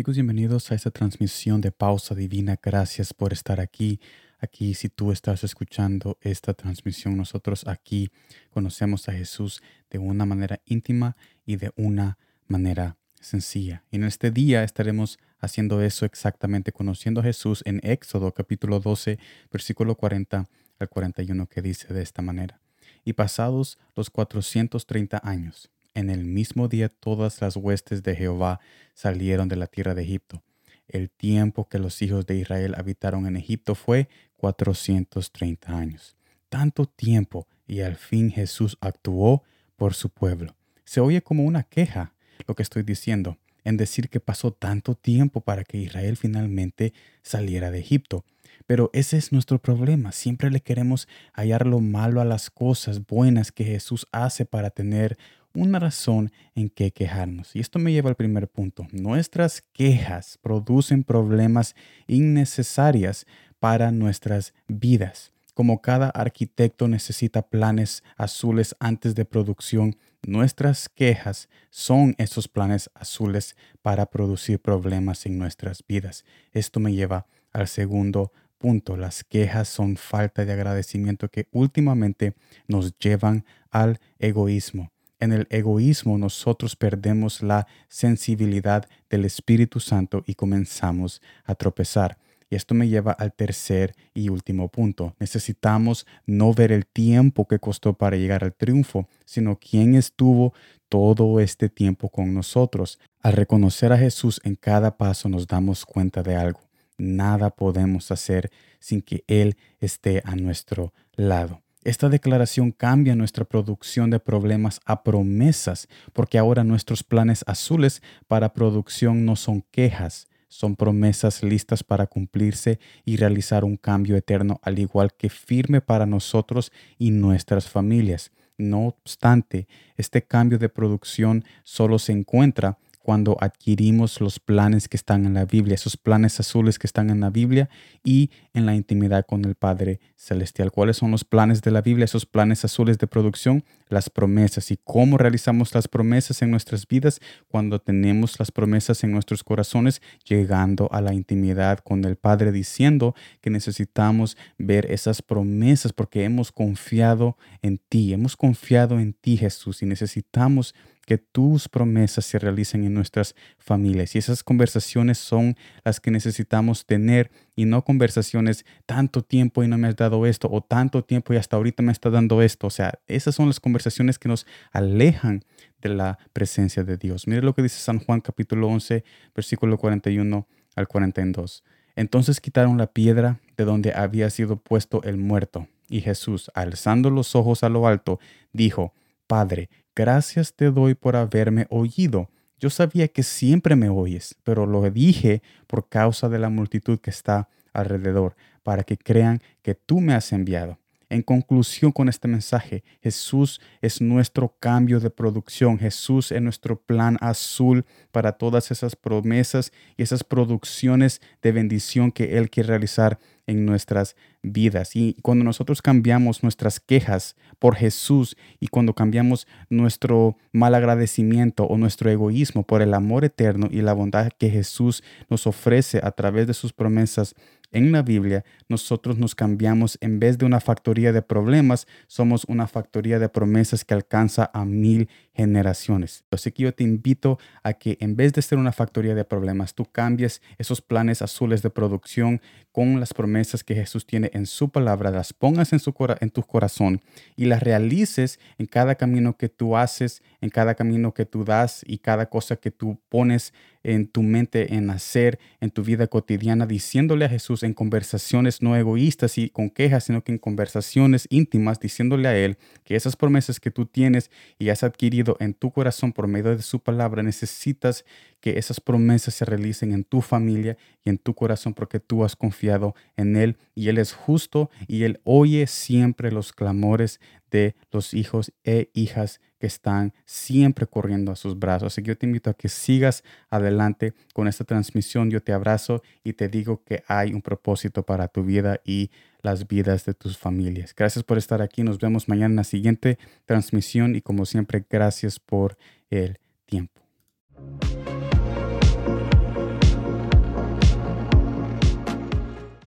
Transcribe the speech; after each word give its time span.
Chicos, 0.00 0.14
bienvenidos 0.14 0.72
a 0.72 0.74
esta 0.74 0.90
transmisión 0.90 1.60
de 1.60 1.72
Pausa 1.72 2.14
Divina. 2.14 2.58
Gracias 2.62 3.12
por 3.12 3.34
estar 3.34 3.60
aquí. 3.60 4.00
Aquí, 4.38 4.72
si 4.72 4.88
tú 4.88 5.12
estás 5.12 5.44
escuchando 5.44 6.16
esta 6.22 6.54
transmisión, 6.54 7.18
nosotros 7.18 7.66
aquí 7.66 8.08
conocemos 8.48 9.10
a 9.10 9.12
Jesús 9.12 9.62
de 9.90 9.98
una 9.98 10.24
manera 10.24 10.58
íntima 10.64 11.18
y 11.44 11.56
de 11.56 11.70
una 11.76 12.16
manera 12.46 12.96
sencilla. 13.20 13.84
Y 13.90 13.96
en 13.96 14.04
este 14.04 14.30
día 14.30 14.64
estaremos 14.64 15.18
haciendo 15.38 15.82
eso 15.82 16.06
exactamente, 16.06 16.72
conociendo 16.72 17.20
a 17.20 17.24
Jesús 17.24 17.62
en 17.66 17.78
Éxodo 17.82 18.32
capítulo 18.32 18.80
12, 18.80 19.18
versículo 19.52 19.96
40 19.96 20.48
al 20.78 20.88
41, 20.88 21.46
que 21.46 21.60
dice 21.60 21.92
de 21.92 22.00
esta 22.00 22.22
manera. 22.22 22.58
Y 23.04 23.12
pasados 23.12 23.78
los 23.94 24.08
430 24.08 25.20
años, 25.22 25.70
en 26.00 26.10
el 26.10 26.24
mismo 26.24 26.66
día 26.66 26.88
todas 26.88 27.40
las 27.40 27.56
huestes 27.56 28.02
de 28.02 28.16
Jehová 28.16 28.60
salieron 28.94 29.48
de 29.48 29.56
la 29.56 29.66
tierra 29.66 29.94
de 29.94 30.02
Egipto. 30.02 30.42
El 30.88 31.10
tiempo 31.10 31.68
que 31.68 31.78
los 31.78 32.02
hijos 32.02 32.26
de 32.26 32.36
Israel 32.36 32.74
habitaron 32.76 33.26
en 33.26 33.36
Egipto 33.36 33.76
fue 33.76 34.08
430 34.36 35.76
años. 35.76 36.16
Tanto 36.48 36.86
tiempo 36.86 37.46
y 37.66 37.80
al 37.82 37.94
fin 37.94 38.30
Jesús 38.30 38.76
actuó 38.80 39.44
por 39.76 39.94
su 39.94 40.10
pueblo. 40.10 40.56
Se 40.84 41.00
oye 41.00 41.22
como 41.22 41.44
una 41.44 41.62
queja 41.62 42.14
lo 42.48 42.56
que 42.56 42.62
estoy 42.64 42.82
diciendo, 42.82 43.38
en 43.62 43.76
decir 43.76 44.08
que 44.08 44.18
pasó 44.18 44.52
tanto 44.52 44.94
tiempo 44.94 45.42
para 45.42 45.62
que 45.62 45.78
Israel 45.78 46.16
finalmente 46.16 46.92
saliera 47.22 47.70
de 47.70 47.78
Egipto. 47.78 48.24
Pero 48.66 48.90
ese 48.92 49.16
es 49.16 49.32
nuestro 49.32 49.60
problema. 49.60 50.12
Siempre 50.12 50.50
le 50.50 50.60
queremos 50.60 51.08
hallar 51.32 51.66
lo 51.66 51.80
malo 51.80 52.20
a 52.20 52.24
las 52.24 52.50
cosas 52.50 53.06
buenas 53.06 53.52
que 53.52 53.64
Jesús 53.64 54.06
hace 54.12 54.44
para 54.44 54.70
tener 54.70 55.18
una 55.54 55.78
razón 55.78 56.32
en 56.54 56.68
que 56.68 56.90
quejarnos. 56.92 57.54
Y 57.56 57.60
esto 57.60 57.78
me 57.78 57.92
lleva 57.92 58.10
al 58.10 58.16
primer 58.16 58.48
punto. 58.48 58.86
Nuestras 58.92 59.62
quejas 59.72 60.38
producen 60.42 61.04
problemas 61.04 61.74
innecesarias 62.06 63.26
para 63.58 63.90
nuestras 63.90 64.54
vidas. 64.68 65.32
Como 65.54 65.82
cada 65.82 66.08
arquitecto 66.10 66.88
necesita 66.88 67.42
planes 67.42 68.02
azules 68.16 68.74
antes 68.80 69.14
de 69.14 69.24
producción, 69.24 69.96
nuestras 70.26 70.88
quejas 70.88 71.48
son 71.70 72.14
esos 72.18 72.48
planes 72.48 72.90
azules 72.94 73.56
para 73.82 74.06
producir 74.06 74.60
problemas 74.60 75.26
en 75.26 75.38
nuestras 75.38 75.84
vidas. 75.86 76.24
Esto 76.52 76.80
me 76.80 76.92
lleva 76.92 77.26
al 77.52 77.68
segundo 77.68 78.32
punto. 78.58 78.96
Las 78.96 79.24
quejas 79.24 79.68
son 79.68 79.96
falta 79.96 80.44
de 80.44 80.52
agradecimiento 80.52 81.28
que 81.28 81.48
últimamente 81.50 82.34
nos 82.68 82.96
llevan 82.98 83.44
al 83.70 83.98
egoísmo. 84.18 84.92
En 85.20 85.32
el 85.32 85.46
egoísmo 85.50 86.16
nosotros 86.16 86.76
perdemos 86.76 87.42
la 87.42 87.66
sensibilidad 87.88 88.88
del 89.10 89.26
Espíritu 89.26 89.78
Santo 89.78 90.24
y 90.26 90.34
comenzamos 90.34 91.20
a 91.44 91.54
tropezar. 91.54 92.16
Y 92.48 92.56
esto 92.56 92.74
me 92.74 92.88
lleva 92.88 93.12
al 93.12 93.32
tercer 93.32 93.94
y 94.14 94.30
último 94.30 94.68
punto. 94.68 95.14
Necesitamos 95.20 96.06
no 96.26 96.52
ver 96.52 96.72
el 96.72 96.86
tiempo 96.86 97.46
que 97.46 97.60
costó 97.60 97.92
para 97.92 98.16
llegar 98.16 98.42
al 98.42 98.54
triunfo, 98.54 99.08
sino 99.24 99.56
quién 99.56 99.94
estuvo 99.94 100.52
todo 100.88 101.38
este 101.38 101.68
tiempo 101.68 102.08
con 102.08 102.34
nosotros. 102.34 102.98
Al 103.20 103.34
reconocer 103.34 103.92
a 103.92 103.98
Jesús 103.98 104.40
en 104.42 104.56
cada 104.56 104.96
paso 104.96 105.28
nos 105.28 105.46
damos 105.46 105.84
cuenta 105.84 106.22
de 106.22 106.34
algo. 106.34 106.60
Nada 106.98 107.50
podemos 107.50 108.10
hacer 108.10 108.50
sin 108.80 109.02
que 109.02 109.22
Él 109.28 109.56
esté 109.78 110.22
a 110.24 110.34
nuestro 110.34 110.92
lado. 111.14 111.62
Esta 111.82 112.10
declaración 112.10 112.72
cambia 112.72 113.14
nuestra 113.14 113.46
producción 113.46 114.10
de 114.10 114.20
problemas 114.20 114.80
a 114.84 115.02
promesas, 115.02 115.88
porque 116.12 116.36
ahora 116.36 116.62
nuestros 116.62 117.02
planes 117.02 117.42
azules 117.46 118.02
para 118.28 118.52
producción 118.52 119.24
no 119.24 119.34
son 119.34 119.64
quejas, 119.70 120.28
son 120.48 120.76
promesas 120.76 121.42
listas 121.42 121.82
para 121.82 122.06
cumplirse 122.06 122.78
y 123.06 123.16
realizar 123.16 123.64
un 123.64 123.78
cambio 123.78 124.14
eterno, 124.16 124.60
al 124.62 124.78
igual 124.78 125.14
que 125.14 125.30
firme 125.30 125.80
para 125.80 126.04
nosotros 126.04 126.70
y 126.98 127.12
nuestras 127.12 127.70
familias. 127.70 128.30
No 128.58 128.88
obstante, 128.88 129.66
este 129.96 130.22
cambio 130.22 130.58
de 130.58 130.68
producción 130.68 131.46
solo 131.64 131.98
se 131.98 132.12
encuentra 132.12 132.76
cuando 133.10 133.36
adquirimos 133.40 134.20
los 134.20 134.38
planes 134.38 134.88
que 134.88 134.96
están 134.96 135.26
en 135.26 135.34
la 135.34 135.44
Biblia, 135.44 135.74
esos 135.74 135.96
planes 135.96 136.38
azules 136.38 136.78
que 136.78 136.86
están 136.86 137.10
en 137.10 137.18
la 137.18 137.30
Biblia 137.30 137.68
y 138.04 138.30
en 138.54 138.66
la 138.66 138.76
intimidad 138.76 139.26
con 139.26 139.44
el 139.44 139.56
Padre 139.56 139.98
Celestial. 140.14 140.70
¿Cuáles 140.70 140.98
son 140.98 141.10
los 141.10 141.24
planes 141.24 141.60
de 141.60 141.72
la 141.72 141.82
Biblia, 141.82 142.04
esos 142.04 142.24
planes 142.24 142.64
azules 142.64 142.98
de 142.98 143.08
producción? 143.08 143.64
Las 143.88 144.10
promesas 144.10 144.70
y 144.70 144.76
cómo 144.76 145.18
realizamos 145.18 145.74
las 145.74 145.88
promesas 145.88 146.40
en 146.42 146.52
nuestras 146.52 146.86
vidas 146.86 147.18
cuando 147.48 147.80
tenemos 147.80 148.38
las 148.38 148.52
promesas 148.52 149.02
en 149.02 149.10
nuestros 149.10 149.42
corazones, 149.42 150.00
llegando 150.24 150.88
a 150.92 151.00
la 151.00 151.12
intimidad 151.12 151.80
con 151.80 152.04
el 152.04 152.14
Padre, 152.14 152.52
diciendo 152.52 153.16
que 153.40 153.50
necesitamos 153.50 154.36
ver 154.56 154.86
esas 154.88 155.20
promesas 155.20 155.92
porque 155.92 156.22
hemos 156.22 156.52
confiado 156.52 157.36
en 157.60 157.78
ti, 157.78 158.12
hemos 158.12 158.36
confiado 158.36 159.00
en 159.00 159.14
ti 159.14 159.36
Jesús 159.36 159.82
y 159.82 159.86
necesitamos 159.86 160.76
que 161.10 161.18
tus 161.18 161.68
promesas 161.68 162.24
se 162.24 162.38
realicen 162.38 162.84
en 162.84 162.94
nuestras 162.94 163.34
familias. 163.58 164.14
Y 164.14 164.18
esas 164.18 164.44
conversaciones 164.44 165.18
son 165.18 165.56
las 165.84 165.98
que 165.98 166.12
necesitamos 166.12 166.86
tener 166.86 167.32
y 167.56 167.64
no 167.64 167.82
conversaciones 167.82 168.64
tanto 168.86 169.22
tiempo 169.22 169.64
y 169.64 169.66
no 169.66 169.76
me 169.76 169.88
has 169.88 169.96
dado 169.96 170.24
esto 170.24 170.48
o 170.48 170.60
tanto 170.60 171.02
tiempo 171.02 171.34
y 171.34 171.36
hasta 171.36 171.56
ahorita 171.56 171.82
me 171.82 171.90
está 171.90 172.10
dando 172.10 172.42
esto. 172.42 172.68
O 172.68 172.70
sea, 172.70 173.00
esas 173.08 173.34
son 173.34 173.48
las 173.48 173.58
conversaciones 173.58 174.20
que 174.20 174.28
nos 174.28 174.46
alejan 174.70 175.42
de 175.82 175.88
la 175.88 176.16
presencia 176.32 176.84
de 176.84 176.96
Dios. 176.96 177.26
Mire 177.26 177.42
lo 177.42 177.56
que 177.56 177.62
dice 177.62 177.80
San 177.80 177.98
Juan 177.98 178.20
capítulo 178.20 178.68
11, 178.68 179.02
versículo 179.34 179.78
41 179.78 180.46
al 180.76 180.86
42. 180.86 181.64
Entonces 181.96 182.40
quitaron 182.40 182.78
la 182.78 182.86
piedra 182.86 183.40
de 183.56 183.64
donde 183.64 183.94
había 183.94 184.30
sido 184.30 184.58
puesto 184.58 185.02
el 185.02 185.16
muerto. 185.16 185.66
Y 185.88 186.02
Jesús, 186.02 186.52
alzando 186.54 187.10
los 187.10 187.34
ojos 187.34 187.64
a 187.64 187.68
lo 187.68 187.88
alto, 187.88 188.20
dijo, 188.52 188.94
Padre, 189.26 189.70
Gracias 190.00 190.54
te 190.54 190.70
doy 190.70 190.94
por 190.94 191.14
haberme 191.14 191.66
oído. 191.68 192.30
Yo 192.58 192.70
sabía 192.70 193.06
que 193.08 193.22
siempre 193.22 193.76
me 193.76 193.90
oyes, 193.90 194.34
pero 194.44 194.64
lo 194.64 194.90
dije 194.90 195.42
por 195.66 195.90
causa 195.90 196.30
de 196.30 196.38
la 196.38 196.48
multitud 196.48 196.98
que 197.00 197.10
está 197.10 197.50
alrededor, 197.74 198.34
para 198.62 198.82
que 198.82 198.96
crean 198.96 199.42
que 199.60 199.74
tú 199.74 200.00
me 200.00 200.14
has 200.14 200.32
enviado. 200.32 200.78
En 201.10 201.20
conclusión 201.20 201.92
con 201.92 202.08
este 202.08 202.28
mensaje, 202.28 202.82
Jesús 203.02 203.60
es 203.82 204.00
nuestro 204.00 204.56
cambio 204.58 205.00
de 205.00 205.10
producción, 205.10 205.78
Jesús 205.78 206.32
es 206.32 206.40
nuestro 206.40 206.80
plan 206.80 207.18
azul 207.20 207.84
para 208.10 208.32
todas 208.32 208.70
esas 208.70 208.96
promesas 208.96 209.70
y 209.98 210.02
esas 210.02 210.24
producciones 210.24 211.20
de 211.42 211.52
bendición 211.52 212.10
que 212.10 212.38
Él 212.38 212.48
quiere 212.48 212.70
realizar 212.70 213.18
en 213.50 213.66
nuestras 213.66 214.16
vidas. 214.42 214.96
Y 214.96 215.16
cuando 215.22 215.44
nosotros 215.44 215.82
cambiamos 215.82 216.42
nuestras 216.42 216.80
quejas 216.80 217.36
por 217.58 217.76
Jesús 217.76 218.36
y 218.60 218.68
cuando 218.68 218.94
cambiamos 218.94 219.46
nuestro 219.68 220.36
mal 220.52 220.74
agradecimiento 220.74 221.64
o 221.64 221.76
nuestro 221.76 222.10
egoísmo 222.10 222.62
por 222.62 222.80
el 222.80 222.94
amor 222.94 223.24
eterno 223.24 223.68
y 223.70 223.82
la 223.82 223.92
bondad 223.92 224.30
que 224.38 224.50
Jesús 224.50 225.02
nos 225.28 225.46
ofrece 225.46 226.00
a 226.02 226.12
través 226.12 226.46
de 226.46 226.54
sus 226.54 226.72
promesas, 226.72 227.34
en 227.72 227.92
la 227.92 228.02
Biblia, 228.02 228.44
nosotros 228.68 229.18
nos 229.18 229.36
cambiamos 229.36 229.96
en 230.00 230.18
vez 230.18 230.38
de 230.38 230.44
una 230.44 230.58
factoría 230.58 231.12
de 231.12 231.22
problemas, 231.22 231.86
somos 232.08 232.44
una 232.48 232.66
factoría 232.66 233.20
de 233.20 233.28
promesas 233.28 233.84
que 233.84 233.94
alcanza 233.94 234.50
a 234.52 234.64
mil 234.64 235.08
generaciones. 235.40 236.24
Así 236.30 236.52
que 236.52 236.64
yo 236.64 236.74
te 236.74 236.84
invito 236.84 237.38
a 237.62 237.72
que 237.72 237.96
en 238.00 238.16
vez 238.16 238.32
de 238.32 238.42
ser 238.42 238.58
una 238.58 238.72
factoría 238.72 239.14
de 239.14 239.24
problemas, 239.24 239.74
tú 239.74 239.84
cambies 239.84 240.42
esos 240.58 240.80
planes 240.80 241.22
azules 241.22 241.62
de 241.62 241.70
producción 241.70 242.40
con 242.72 243.00
las 243.00 243.12
promesas 243.12 243.64
que 243.64 243.74
Jesús 243.74 244.06
tiene 244.06 244.30
en 244.32 244.46
su 244.46 244.68
palabra, 244.68 245.10
las 245.10 245.32
pongas 245.32 245.72
en, 245.72 245.80
en 246.20 246.30
tu 246.30 246.42
corazón 246.42 247.00
y 247.36 247.46
las 247.46 247.62
realices 247.62 248.38
en 248.58 248.66
cada 248.66 248.94
camino 248.94 249.36
que 249.36 249.48
tú 249.48 249.76
haces, 249.76 250.22
en 250.40 250.50
cada 250.50 250.74
camino 250.74 251.12
que 251.12 251.26
tú 251.26 251.44
das 251.44 251.82
y 251.86 251.98
cada 251.98 252.26
cosa 252.26 252.56
que 252.56 252.70
tú 252.70 253.00
pones 253.08 253.52
en 253.82 254.06
tu 254.06 254.22
mente 254.22 254.74
en 254.74 254.90
hacer 254.90 255.38
en 255.60 255.70
tu 255.70 255.82
vida 255.82 256.06
cotidiana, 256.06 256.66
diciéndole 256.66 257.24
a 257.24 257.28
Jesús 257.28 257.62
en 257.62 257.74
conversaciones 257.74 258.62
no 258.62 258.76
egoístas 258.76 259.38
y 259.38 259.50
con 259.50 259.70
quejas, 259.70 260.04
sino 260.04 260.22
que 260.22 260.32
en 260.32 260.38
conversaciones 260.38 261.26
íntimas, 261.30 261.80
diciéndole 261.80 262.28
a 262.28 262.36
Él 262.36 262.58
que 262.84 262.96
esas 262.96 263.16
promesas 263.16 263.60
que 263.60 263.70
tú 263.70 263.86
tienes 263.86 264.30
y 264.58 264.68
has 264.68 264.82
adquirido 264.82 265.36
en 265.40 265.54
tu 265.54 265.70
corazón 265.70 266.12
por 266.12 266.26
medio 266.26 266.56
de 266.56 266.62
su 266.62 266.80
palabra, 266.80 267.22
necesitas 267.22 268.04
que 268.40 268.58
esas 268.58 268.80
promesas 268.80 269.34
se 269.34 269.44
realicen 269.44 269.92
en 269.92 270.04
tu 270.04 270.20
familia 270.20 270.76
y 271.04 271.10
en 271.10 271.18
tu 271.18 271.34
corazón 271.34 271.74
porque 271.74 272.00
tú 272.00 272.24
has 272.24 272.36
confiado 272.36 272.94
en 273.16 273.36
Él 273.36 273.56
y 273.74 273.88
Él 273.88 273.98
es 273.98 274.12
justo 274.12 274.70
y 274.88 275.04
Él 275.04 275.20
oye 275.24 275.66
siempre 275.66 276.32
los 276.32 276.52
clamores 276.52 277.20
de 277.50 277.74
los 277.90 278.14
hijos 278.14 278.52
e 278.64 278.90
hijas 278.94 279.40
que 279.58 279.66
están 279.66 280.14
siempre 280.24 280.86
corriendo 280.86 281.32
a 281.32 281.36
sus 281.36 281.58
brazos. 281.58 281.92
Así 281.92 282.02
que 282.02 282.08
yo 282.08 282.18
te 282.18 282.26
invito 282.26 282.48
a 282.48 282.54
que 282.54 282.68
sigas 282.68 283.22
adelante 283.50 284.14
con 284.32 284.48
esta 284.48 284.64
transmisión. 284.64 285.30
Yo 285.30 285.42
te 285.42 285.52
abrazo 285.52 286.02
y 286.24 286.32
te 286.32 286.48
digo 286.48 286.82
que 286.84 287.02
hay 287.06 287.34
un 287.34 287.42
propósito 287.42 288.04
para 288.04 288.28
tu 288.28 288.42
vida 288.42 288.80
y 288.84 289.10
las 289.42 289.66
vidas 289.66 290.04
de 290.04 290.14
tus 290.14 290.38
familias. 290.38 290.94
Gracias 290.94 291.24
por 291.24 291.38
estar 291.38 291.60
aquí. 291.60 291.82
Nos 291.82 291.98
vemos 291.98 292.28
mañana 292.28 292.52
en 292.52 292.56
la 292.56 292.64
siguiente 292.64 293.18
transmisión 293.44 294.14
y 294.16 294.22
como 294.22 294.46
siempre, 294.46 294.84
gracias 294.88 295.38
por 295.38 295.76
el 296.08 296.38
tiempo. 296.64 297.00